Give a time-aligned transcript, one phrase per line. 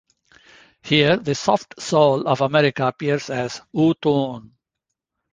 [0.81, 4.49] Here, the "soft soul" of America appears as Oothoon.